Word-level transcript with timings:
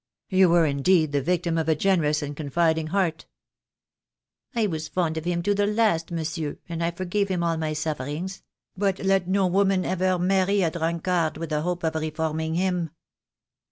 "You 0.29 0.49
were 0.49 0.65
indeed 0.65 1.11
the 1.11 1.21
victim 1.21 1.59
of 1.59 1.69
a 1.69 1.75
generous 1.75 2.23
and 2.23 2.35
con 2.35 2.49
fiding 2.49 2.87
heart." 2.89 3.27
"I 4.55 4.65
was 4.65 4.87
fond 4.87 5.15
of 5.15 5.25
him 5.25 5.43
to 5.43 5.53
the 5.53 5.67
last, 5.67 6.09
monsieur, 6.09 6.57
and 6.67 6.83
I 6.83 6.89
for 6.89 7.05
gave 7.05 7.29
him 7.29 7.43
all 7.43 7.55
my 7.55 7.73
sufferings; 7.73 8.41
but 8.75 8.97
let 8.97 9.27
no 9.27 9.45
woman 9.45 9.85
ever 9.85 10.17
marry 10.17 10.63
a 10.63 10.71
drunkard 10.71 11.37
with 11.37 11.51
the 11.51 11.61
hope 11.61 11.83
of 11.83 11.93
reforming 11.93 12.55
him." 12.55 12.89